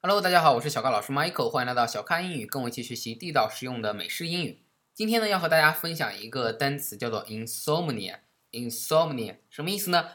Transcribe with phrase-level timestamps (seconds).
[0.00, 4.62] Hello，大家好，我是小咖老师 Michael，欢迎来到小咖英语，跟我一起学习地道实用的美式英语。
[4.94, 8.20] 今天呢，要和大家分享一个单词，叫做 insomnia。
[8.52, 10.10] insomnia 什么意思呢？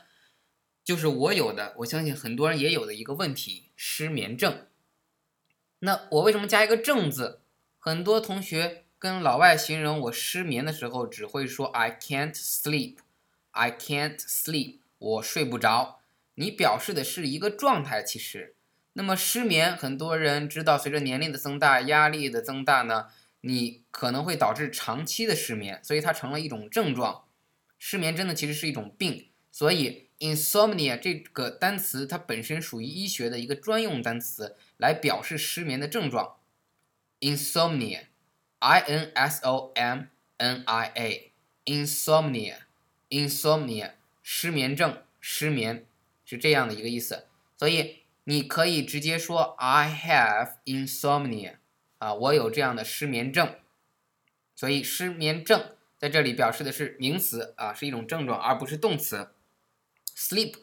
[0.86, 4.68] 就是我有的，我相信很多人也有的一个问题——失眠症。
[5.80, 7.42] 那我为什么加一个“症”字？
[7.78, 16.00] 很多同学跟老外形容我失眠的时候，只会说 I can't sleep，I can't sleep，我睡不着。
[16.36, 18.56] 你表示的是一个状态，其实。
[18.96, 23.08] 那么失眠，很多人知道，随着年龄的增大，压力的增大呢，
[23.42, 27.24] 你可能会导致长期的失眠，所以它成了一种症状。
[27.80, 36.36] 失眠真的其实是一种病，所以 insomnia 这个单词它本身属于医学的一个专用单词，来表示失眠的症状。
[37.20, 40.04] insomnia，i n s o m
[40.38, 40.92] n i
[41.66, 45.88] a，insomnia，insomnia，失眠症，失眠
[46.24, 47.26] 是这样的一个意思，
[47.58, 48.03] 所以。
[48.26, 51.58] 你可以直接说 I have insomnia，
[51.98, 53.56] 啊，我有这样的失眠症。
[54.56, 59.32] 所以失眠症在这里表示的是名词啊，是一种症状，而不是动词。
[60.16, 60.54] Sleep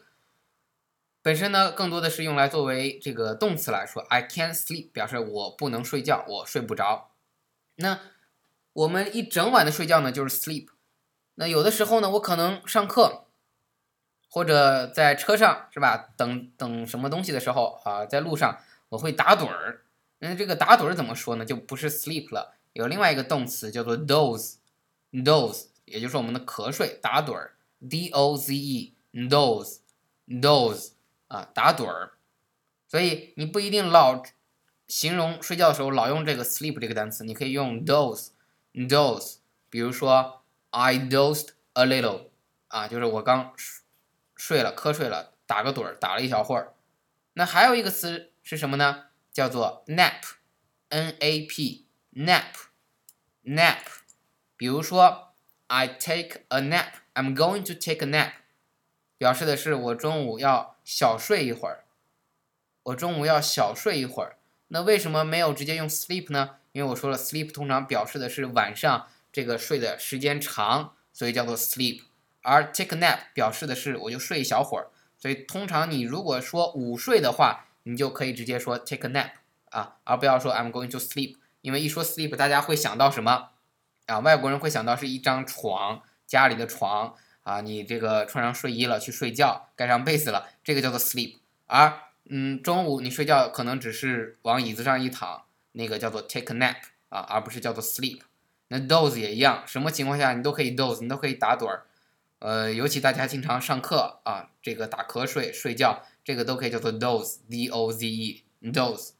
[1.21, 4.01] 本身呢，更多的是用来作为这个动词来说。
[4.03, 7.11] I can't sleep 表示我不能睡觉，我睡不着。
[7.75, 7.99] 那
[8.73, 10.69] 我们一整晚的睡觉呢，就是 sleep。
[11.35, 13.27] 那有的时候呢，我可能上课。
[14.33, 16.07] 或者在车上是吧？
[16.15, 19.81] 等等什么东西的时候啊，在路上我会打盹儿。
[20.19, 21.43] 那这个打盹儿怎么说呢？
[21.43, 27.55] 就不是 sleep 了，有另外一个动词叫做 doze，doze，也就是我们的瞌睡、打盹儿
[27.89, 29.71] ，d o z e，doze，doze
[31.27, 32.13] 啊，打盹儿。
[32.87, 34.23] 所以你不一定老
[34.87, 39.39] 形容睡觉的时候老用这个 sleep 这个单词，你可以用 doze，doze。
[39.69, 42.27] 比如说 I dozed a little，
[42.69, 43.51] 啊，就是我刚。
[44.43, 46.73] 睡了，瞌睡了，打个盹儿，打了一小会儿。
[47.33, 49.09] 那还有一个词是什么呢？
[49.31, 52.41] 叫做 nap，n a p，nap，nap。
[54.57, 55.35] 比如说
[55.67, 58.31] ，I take a nap，I'm going to take a nap，
[59.19, 61.83] 表示的是我中午要小睡一会儿。
[62.81, 64.39] 我中午要小睡一会儿。
[64.69, 66.57] 那为什么没有直接用 sleep 呢？
[66.71, 72.05] 因为我说了，sleep 通常表示的是晚上这个睡的时间长，所以叫做 sleep。
[72.41, 74.87] 而 take a nap 表示的是我就睡一小会儿，
[75.17, 79.29] 所以通常你如果说午睡的话，你就可以直接说 take a nap
[79.69, 83.49] 啊，而不要说 I'm going to sleep，因为一说 sleep，大家会想到什么
[84.07, 84.19] 啊？
[84.19, 91.37] 外国人会想到是一张床，家里的床啊，你这个穿上睡衣了去睡觉，盖上被子了，这个叫做 sleep。
[91.67, 91.93] 而
[92.29, 96.75] 嗯，中午你睡觉可能只是往椅子上一躺，那个叫做 take a nap
[97.09, 98.21] 啊，而不是叫做 sleep。
[98.69, 101.85] 那 doze 也一样，什么情况下你都可以 doze，你都可以打盹儿。
[102.41, 109.11] 呃，尤其大家经常上课啊，这个打瞌睡、睡觉，这个都可以叫做 doze，d o z e，doze。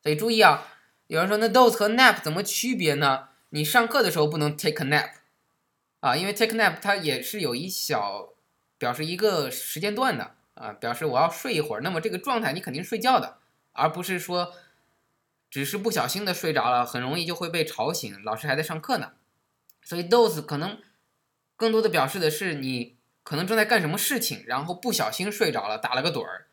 [0.00, 0.68] 所以注意啊，
[1.08, 3.30] 有人说那 doze 和 nap 怎么区别呢？
[3.48, 5.10] 你上课的时候不能 take a nap
[5.98, 8.28] 啊，因为 take a nap 它也是有一小
[8.78, 11.82] 表示一个时间段的啊，表示我要睡一会儿。
[11.82, 13.38] 那么这个状态你肯定睡觉的，
[13.72, 14.54] 而不是说
[15.50, 19.10] 只是不小心的睡着了，很容易就会被吵醒，老师还在上课呢。
[19.82, 20.78] 所以 doze 可能。
[21.62, 26.48] 更多的表示的是你可能正在干什么事情，然后不小心睡着了，打了个盹儿，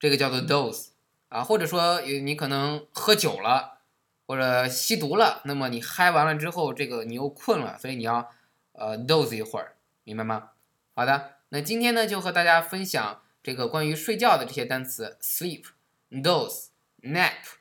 [0.00, 0.88] 这个叫做 doze
[1.28, 3.82] 啊，或者说你可能喝酒了
[4.26, 8.28] 或者吸毒了，那么你嗨完了之后，这个你又困了，所以你要
[8.72, 10.50] 呃 doze 一会儿，明白吗？
[10.92, 15.66] 好的，那今天呢就和大家分享这个关于睡觉的这些单词：sleep、
[16.10, 16.70] doze、
[17.02, 17.60] nap。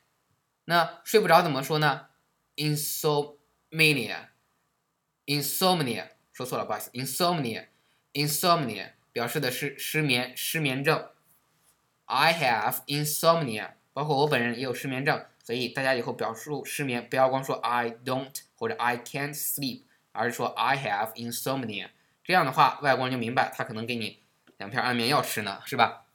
[0.66, 2.08] 那睡不着怎么说呢
[2.56, 4.30] ？insomnia、
[5.28, 6.08] insomnia。
[6.40, 11.10] 说错了，不好意思，insomnia，insomnia 表示的是失眠、失眠症。
[12.06, 19.82] I have insomnia，包括我本人也有失眠症，所以大家以后表述失眠不要光说 I don't 或者 I can't sleep，
[20.14, 21.90] 而是说 I have insomnia。
[22.24, 24.24] 这样的话，外国人就明白，他可能给你
[24.56, 26.06] 两片安眠药吃呢，是吧？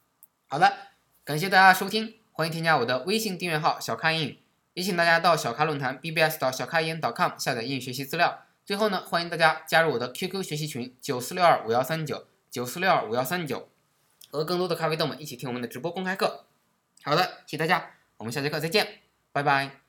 [0.47, 0.75] 好的，
[1.23, 4.39] 感谢大家收听，欢迎添加我的微信订阅号小咖英语，
[4.73, 8.44] 也请大家到小咖论坛 bbs 到小咖英语 .com 下载英语学习资料。
[8.65, 13.69] 最后呢，欢迎大家加入我的 QQ 学习群九四六二五幺三九九四六二五幺三九，
[14.31, 16.47] 和更多的咖啡豆们一起听我们的直播公开课。
[17.03, 19.01] 好的，谢谢大家，我们下节课再见，
[19.33, 19.84] 拜拜。